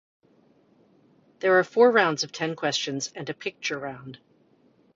[1.41, 4.17] There are four rounds of ten questions, and a picture round.